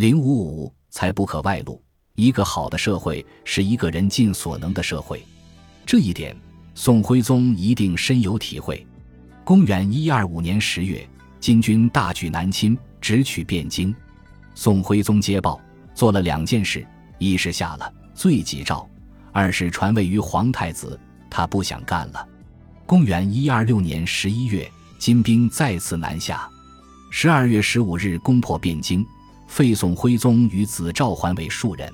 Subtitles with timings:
[0.00, 1.78] 零五五才不可外露。
[2.14, 5.22] 一个好的社会是一个人尽所能的社会，
[5.84, 6.34] 这一点
[6.74, 8.86] 宋徽宗一定深有体会。
[9.44, 11.06] 公元一二五年十月，
[11.38, 13.94] 金军大举南侵，直取汴京。
[14.54, 15.60] 宋徽宗接报，
[15.94, 16.82] 做了两件事：
[17.18, 18.88] 一是下了罪己诏，
[19.32, 20.98] 二是传位于皇太子。
[21.28, 22.26] 他不想干了。
[22.86, 24.66] 公元一二六年十一月，
[24.98, 26.48] 金兵再次南下。
[27.10, 29.04] 十二月十五日，攻破汴京，
[29.50, 31.92] 废宋徽宗与子赵桓为庶人。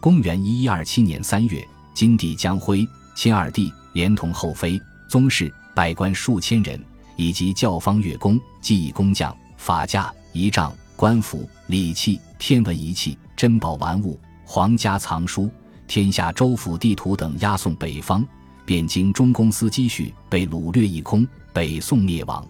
[0.00, 15.48] 公元一一二七年三月，金帝将徽亲二帝连同后妃、宗室、百官数千人，以及教坊乐工、技艺工匠、法家、仪仗、官服、礼器、天文仪器、珍宝玩物、皇家藏书、
[15.86, 18.26] 天下州府地图等押送北方。
[18.66, 22.44] 汴京中公司积蓄被掳掠一空，北宋灭亡。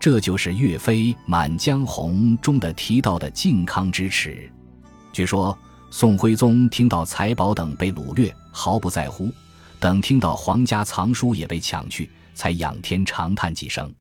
[0.00, 4.50] 这就是岳飞《满江红》中的提到的靖康之耻。
[5.12, 5.56] 据说
[5.90, 9.28] 宋徽宗听到财宝等被掳掠，毫不在乎；
[9.80, 13.92] 等听到皇家藏书也被抢去，才仰天长叹几声，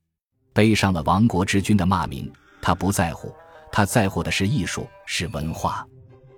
[0.54, 2.32] 背上了亡国之君的骂名。
[2.62, 3.34] 他不在乎，
[3.72, 5.86] 他在乎的是艺术，是文化。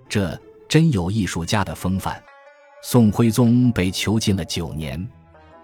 [0.07, 2.21] 这真有艺术家的风范。
[2.81, 5.05] 宋徽宗被囚禁了九年，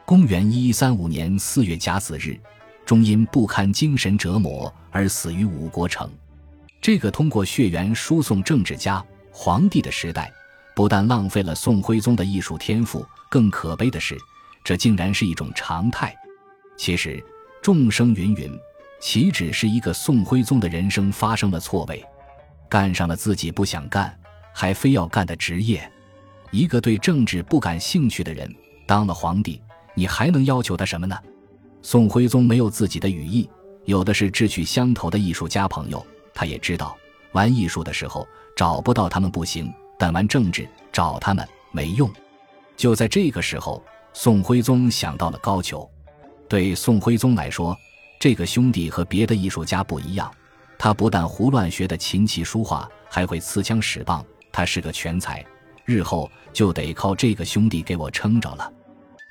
[0.05, 2.37] 公元一一三五年四月甲子日，
[2.85, 6.09] 终因不堪精神折磨而死于五国城。
[6.79, 10.31] 这个通过血缘输送政治家、皇帝的时代，
[10.75, 14.15] 不但浪费了宋徽宗的艺术天赋，更可悲的是，
[14.63, 16.15] 这竟然是一种常态。
[16.77, 17.23] 其实，
[17.61, 18.51] 众生芸芸，
[18.99, 22.05] 岂止是一个宋徽宗的人生发生了错位，
[22.69, 24.15] 干上了自己不想干，
[24.53, 25.91] 还非要干的职业。
[26.51, 28.53] 一个对政治不感兴趣的人
[28.85, 29.59] 当了皇帝，
[29.95, 31.17] 你还能要求他什么呢？
[31.87, 33.47] 宋徽宗没有自己的羽翼，
[33.83, 36.03] 有的是志趣相投的艺术家朋友。
[36.33, 36.97] 他也知道，
[37.33, 42.11] 玩艺术的时候找不到他们不行，但玩政治找他们没用。
[42.75, 45.87] 就在这个时候，宋徽宗想到了高俅。
[46.49, 47.77] 对宋徽宗来说，
[48.19, 50.33] 这个兄弟和别的艺术家不一样，
[50.79, 55.45] 他不但胡乱学的琴棋书画，还会刺枪使棒，他是个全才。
[55.85, 58.73] 日后就得靠这个兄弟给我撑着了。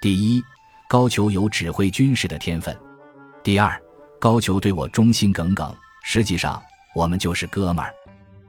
[0.00, 0.41] 第一，
[0.94, 2.72] 高俅有指挥军事的天分；
[3.43, 3.77] 第二，
[4.21, 5.75] 高俅对我忠心耿耿。
[6.05, 6.62] 实际上，
[6.94, 7.93] 我们就是哥们儿。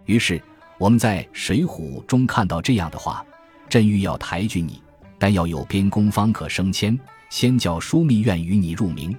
[0.06, 0.40] 于是，
[0.78, 3.26] 我们在《水浒》中看到这样的话
[3.68, 4.80] ：“朕欲要抬举你，
[5.18, 6.96] 但要有边功方可升迁。
[7.32, 9.18] 先叫枢密院与你入名。”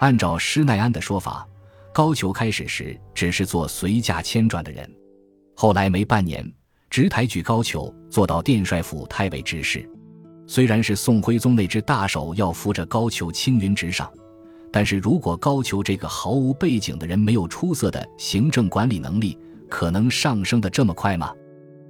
[0.00, 1.46] 按照施耐庵的说法，
[1.92, 4.90] 高俅开始时只是做随驾迁转的人，
[5.54, 6.50] 后来没半年。
[6.88, 9.86] 直抬举高俅做到殿帅府太尉之事，
[10.46, 14.10] 虽然是宋徽宗那只大手要扶着高俅青云直上，
[14.70, 19.38] 但是如果高俅这个毫无背景的人没有出色的行政管理能力，
[19.70, 21.32] 可能上升的这么快吗？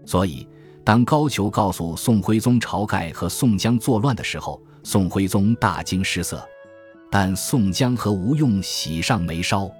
[0.07, 0.47] 所以，
[0.85, 6.47] 当高俅告诉宋徽宗晁盖和宋江作乱的时候，宋徽宗大惊失色。
[7.11, 9.71] 但宋江和吴用喜上眉梢，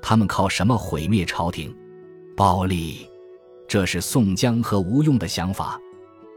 [0.00, 1.74] 他们靠什么毁灭朝廷？
[2.36, 3.06] 暴力。
[3.68, 5.80] 这是宋江和吴用的想法。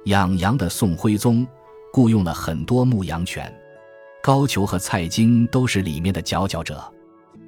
[0.06, 1.46] 养羊的宋徽宗
[1.96, 3.50] 雇佣了很多牧羊犬，
[4.22, 6.84] 高俅和蔡京都是里面的佼佼者。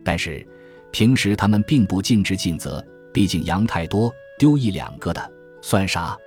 [0.06, 0.48] 但是
[0.90, 2.82] 平时他们并不尽职尽责，
[3.14, 4.10] 毕竟羊太多，
[4.40, 5.30] 丢一两个的
[5.62, 6.18] 算啥？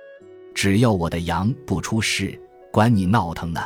[0.53, 2.39] 只要我的羊不出事，
[2.71, 3.59] 管你闹腾呢。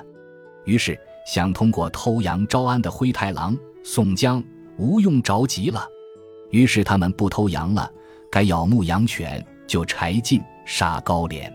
[0.64, 4.42] 于是想通过偷羊招安的灰太狼宋江、
[4.78, 5.86] 吴用着急了，
[6.50, 7.92] 于是他们不偷羊了，
[8.32, 9.46] 改咬牧羊犬。
[9.68, 11.52] 就柴进杀高廉。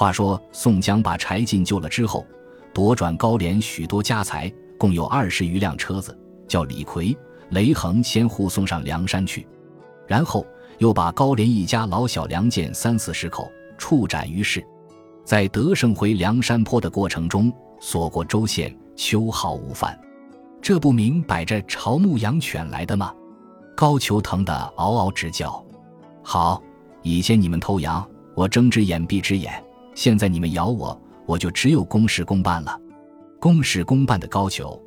[0.00, 2.26] 话说宋江把柴进救了之后，
[2.72, 6.18] 夺转高廉许多家财，共有二十余辆车子，
[6.48, 7.14] 叫李逵、
[7.50, 9.46] 雷横先护送上梁山去，
[10.06, 10.46] 然后
[10.78, 14.66] 又把高廉一家老小良贱三四十口处斩于市。
[15.22, 20.00] 在得胜回梁山坡的过程中，所过州县，秋毫无犯。
[20.62, 23.14] 这不明摆着朝牧羊犬来的吗？
[23.76, 25.62] 高俅疼得嗷嗷直叫。
[26.22, 26.62] 好。
[27.02, 29.52] 以前你们偷羊，我睁只眼闭只眼；
[29.94, 32.78] 现在你们咬我，我就只有公事公办了。
[33.38, 34.80] 公事公办的高俅，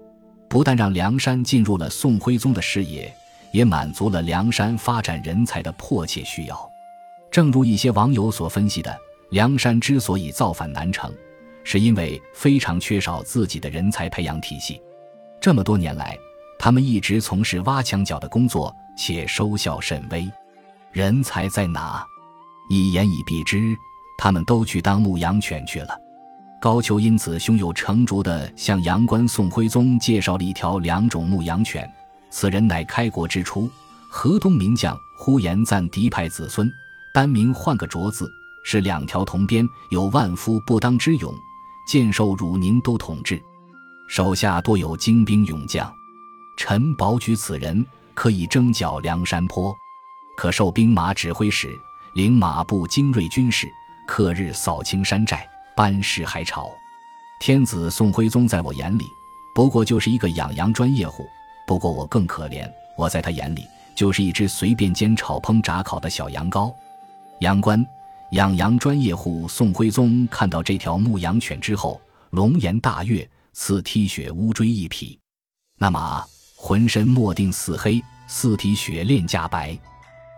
[0.48, 3.14] 不但让梁山进入了宋徽宗的视野，
[3.52, 6.70] 也满足了梁山发展人才的迫切需要。
[7.32, 8.96] 正如一些网友所分析的，
[9.32, 11.12] 梁山之所以造反难成，
[11.64, 14.80] 是因为非常缺少自己的人才培养体系。
[15.42, 16.18] 这么多年来，
[16.60, 20.32] 他们一直从事挖墙脚的工作，且收效甚微。
[20.92, 22.06] 人才在哪？
[22.70, 23.76] 一言以蔽之，
[24.24, 25.90] 他们都去当牧羊犬去了。
[26.62, 31.86] 高俅因此胸有成竹地向阳关宋徽宗介绍了一条两种牧羊犬。
[32.30, 33.70] 此人乃开国之初
[34.10, 36.72] 河东名将呼延赞嫡派子孙，
[37.14, 38.26] 单名换个卓字，
[38.64, 41.36] 是两条铜鞭，有万夫不当之勇，
[41.86, 43.38] 渐受汝宁都统治，
[44.08, 45.94] 手下多有精兵勇将。
[46.56, 49.76] 臣保举此人，可以征剿梁山坡，
[50.38, 51.78] 可授兵马指挥使，
[52.14, 53.68] 领马步精锐军士，
[54.08, 56.70] 克日扫清山寨，班师还朝。
[57.40, 59.06] 天子宋徽宗在我眼里，
[59.54, 61.26] 不过就是一个养羊专业户。
[61.66, 63.66] 不过我更可怜，我在他眼里
[63.96, 66.74] 就是一只随便煎炒烹炸烤的小羊羔。
[67.40, 67.86] 羊倌、
[68.32, 72.00] 养羊专业户宋徽宗看到这条牧羊犬之后，
[72.32, 75.20] 龙颜大悦，赐踢血乌骓一匹。
[75.78, 76.24] 那马
[76.56, 79.78] 浑身墨定似黑，四体雪练加白，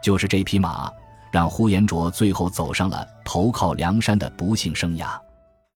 [0.02, 0.92] 就是这匹马，
[1.36, 5.25] 让呼延灼最后走上了投靠梁山的不幸生涯。